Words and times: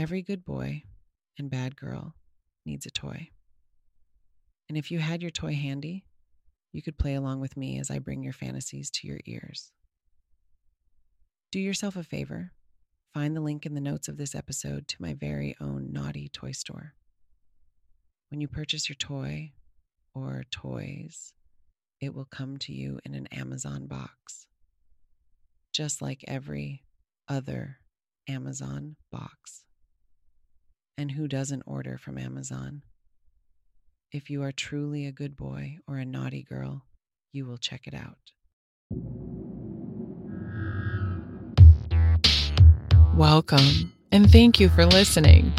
Every 0.00 0.22
good 0.22 0.46
boy 0.46 0.84
and 1.38 1.50
bad 1.50 1.76
girl 1.76 2.14
needs 2.64 2.86
a 2.86 2.90
toy. 2.90 3.28
And 4.66 4.78
if 4.78 4.90
you 4.90 4.98
had 4.98 5.20
your 5.20 5.30
toy 5.30 5.52
handy, 5.52 6.06
you 6.72 6.80
could 6.80 6.96
play 6.96 7.12
along 7.12 7.40
with 7.40 7.54
me 7.54 7.78
as 7.78 7.90
I 7.90 7.98
bring 7.98 8.22
your 8.22 8.32
fantasies 8.32 8.90
to 8.92 9.06
your 9.06 9.20
ears. 9.26 9.72
Do 11.52 11.60
yourself 11.60 11.96
a 11.96 12.02
favor. 12.02 12.52
Find 13.12 13.36
the 13.36 13.42
link 13.42 13.66
in 13.66 13.74
the 13.74 13.80
notes 13.82 14.08
of 14.08 14.16
this 14.16 14.34
episode 14.34 14.88
to 14.88 14.96
my 15.02 15.12
very 15.12 15.54
own 15.60 15.92
naughty 15.92 16.30
toy 16.30 16.52
store. 16.52 16.94
When 18.30 18.40
you 18.40 18.48
purchase 18.48 18.88
your 18.88 18.96
toy 18.96 19.52
or 20.14 20.44
toys, 20.50 21.34
it 22.00 22.14
will 22.14 22.24
come 22.24 22.56
to 22.60 22.72
you 22.72 23.00
in 23.04 23.14
an 23.14 23.26
Amazon 23.26 23.86
box, 23.86 24.46
just 25.74 26.00
like 26.00 26.24
every 26.26 26.84
other 27.28 27.80
Amazon 28.26 28.96
box. 29.12 29.66
And 31.00 31.12
who 31.12 31.28
doesn't 31.28 31.62
order 31.64 31.96
from 31.96 32.18
Amazon? 32.18 32.82
If 34.12 34.28
you 34.28 34.42
are 34.42 34.52
truly 34.52 35.06
a 35.06 35.12
good 35.12 35.34
boy 35.34 35.78
or 35.88 35.96
a 35.96 36.04
naughty 36.04 36.42
girl, 36.42 36.84
you 37.32 37.46
will 37.46 37.56
check 37.56 37.86
it 37.86 37.94
out. 37.94 38.18
Welcome, 43.16 43.94
and 44.12 44.30
thank 44.30 44.60
you 44.60 44.68
for 44.68 44.84
listening. 44.84 45.54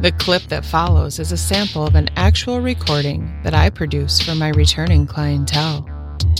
The 0.00 0.12
clip 0.12 0.44
that 0.44 0.64
follows 0.64 1.18
is 1.18 1.30
a 1.30 1.36
sample 1.36 1.86
of 1.86 1.94
an 1.94 2.08
actual 2.16 2.62
recording 2.62 3.38
that 3.44 3.52
I 3.52 3.68
produce 3.68 4.22
for 4.22 4.34
my 4.34 4.48
returning 4.48 5.06
clientele. 5.06 5.86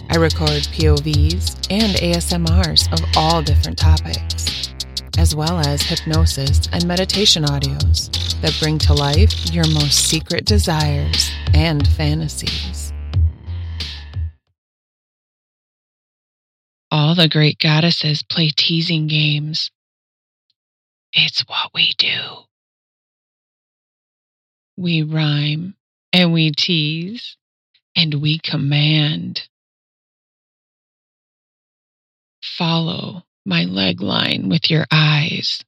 I 0.09 0.16
record 0.16 0.62
POVs 0.73 1.66
and 1.68 1.95
ASMRs 1.96 2.91
of 2.91 3.04
all 3.18 3.43
different 3.43 3.77
topics, 3.77 4.73
as 5.18 5.34
well 5.34 5.58
as 5.58 5.82
hypnosis 5.82 6.68
and 6.72 6.86
meditation 6.86 7.44
audios 7.44 8.10
that 8.40 8.56
bring 8.60 8.78
to 8.78 8.92
life 8.92 9.52
your 9.52 9.66
most 9.68 10.08
secret 10.08 10.45
desires 10.45 11.30
and 11.54 11.86
fantasies. 11.88 12.92
All 16.90 17.14
the 17.14 17.28
great 17.28 17.58
goddesses 17.58 18.23
play 18.23 18.50
teasing 18.50 19.06
games. 19.06 19.70
It's 21.12 21.40
what 21.48 21.70
we 21.74 21.92
do. 21.98 22.45
We 24.76 25.02
rhyme 25.02 25.74
and 26.12 26.32
we 26.32 26.52
tease 26.52 27.36
and 27.96 28.14
we 28.14 28.38
command. 28.38 29.48
Follow 32.42 33.24
my 33.46 33.64
leg 33.64 34.02
line 34.02 34.48
with 34.48 34.70
your 34.70 34.86
eyes 34.90 35.64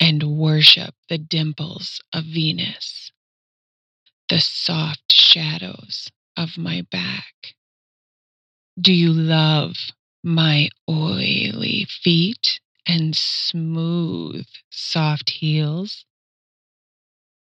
and 0.00 0.22
worship 0.22 0.94
the 1.08 1.18
dimples 1.18 2.00
of 2.12 2.24
Venus, 2.24 3.12
the 4.28 4.40
soft 4.40 5.12
shadows 5.12 6.10
of 6.36 6.56
my 6.56 6.86
back. 6.90 7.54
Do 8.80 8.92
you 8.92 9.12
love 9.12 9.76
my 10.24 10.70
oily 10.88 11.86
feet 11.90 12.60
and 12.86 13.14
smooth, 13.16 14.46
soft 14.70 15.30
heels? 15.30 16.04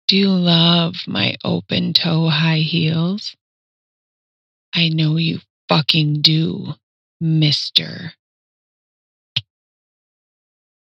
Do 0.08 0.18
you 0.18 0.30
love 0.32 0.96
my 1.08 1.36
open 1.44 1.94
toe 1.94 2.30
high 2.30 2.60
heels? 2.60 3.36
I 4.74 4.90
know 4.90 5.18
you 5.18 5.40
fucking 5.68 6.22
do, 6.22 6.74
mister. 7.22 8.14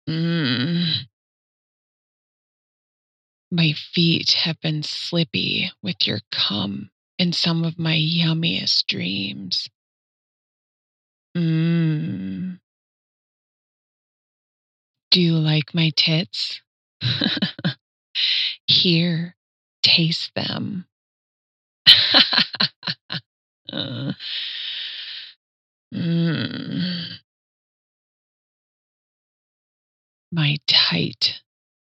Mm. 0.09 1.07
My 3.51 3.73
feet 3.73 4.33
have 4.33 4.61
been 4.61 4.83
slippy 4.83 5.71
with 5.83 6.07
your 6.07 6.21
cum 6.31 6.91
in 7.19 7.33
some 7.33 7.65
of 7.65 7.79
my 7.79 7.95
yummiest 7.95 8.87
dreams. 8.87 9.69
Mmm. 11.37 12.59
Do 15.11 15.21
you 15.21 15.35
like 15.35 15.75
my 15.75 15.93
tits? 15.95 16.63
Here, 18.67 19.37
taste 19.83 20.33
them. 20.35 20.87
uh, 23.73 24.13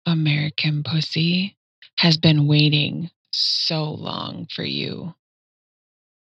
American 0.07 0.83
pussy 0.83 1.57
has 1.99 2.17
been 2.17 2.47
waiting 2.47 3.11
so 3.33 3.85
long 3.85 4.47
for 4.51 4.65
you. 4.65 5.15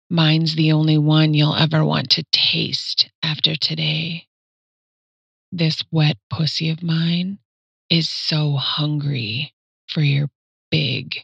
Mine's 0.09 0.55
the 0.55 0.73
only 0.73 0.97
one 0.97 1.33
you'll 1.33 1.55
ever 1.55 1.85
want 1.85 2.09
to 2.11 2.25
taste 2.31 3.09
after 3.23 3.55
today. 3.55 4.27
This 5.51 5.83
wet 5.91 6.17
pussy 6.29 6.69
of 6.69 6.83
mine 6.83 7.39
is 7.89 8.09
so 8.09 8.53
hungry 8.57 9.53
for 9.87 10.01
your 10.01 10.29
big, 10.69 11.15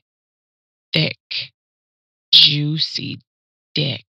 thick, 0.93 1.17
juicy 2.33 3.19
dick. 3.75 4.05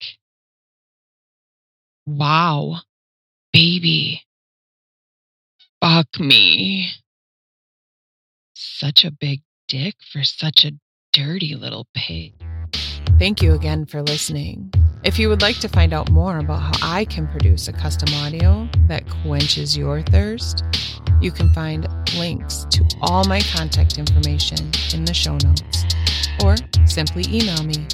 Wow, 2.06 2.80
baby. 3.52 4.22
Fuck 5.80 6.18
me. 6.18 6.90
Such 8.84 9.06
a 9.06 9.10
big 9.10 9.40
dick 9.66 9.94
for 10.12 10.22
such 10.22 10.66
a 10.66 10.72
dirty 11.14 11.54
little 11.54 11.86
pig. 11.94 12.34
Thank 13.18 13.40
you 13.40 13.54
again 13.54 13.86
for 13.86 14.02
listening. 14.02 14.74
If 15.04 15.18
you 15.18 15.30
would 15.30 15.40
like 15.40 15.58
to 15.60 15.68
find 15.68 15.94
out 15.94 16.10
more 16.10 16.36
about 16.36 16.76
how 16.76 16.96
I 16.96 17.06
can 17.06 17.26
produce 17.26 17.66
a 17.66 17.72
custom 17.72 18.12
audio 18.12 18.68
that 18.88 19.08
quenches 19.22 19.74
your 19.74 20.02
thirst, 20.02 20.64
you 21.22 21.32
can 21.32 21.48
find 21.54 21.88
links 22.18 22.66
to 22.72 22.84
all 23.00 23.24
my 23.24 23.40
contact 23.56 23.96
information 23.96 24.58
in 24.92 25.06
the 25.06 25.14
show 25.14 25.38
notes. 25.38 25.86
Or 26.44 26.56
simply 26.86 27.24
email 27.28 27.64
me, 27.64 27.86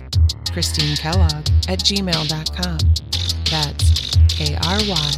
Krystine 0.51 0.99
Kellogg 0.99 1.47
at 1.69 1.79
gmail.com. 1.79 2.79
That's 3.49 4.17
K 4.27 4.57
R 4.57 4.79
Y 4.89 5.13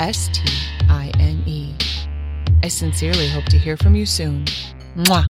S 0.00 0.28
T 0.34 0.42
I 0.90 1.10
N 1.18 1.42
E. 1.46 1.74
I 2.62 2.68
sincerely 2.68 3.28
hope 3.28 3.46
to 3.46 3.56
hear 3.56 3.78
from 3.78 3.94
you 3.94 4.04
soon. 4.04 4.44
Mwah. 4.96 5.26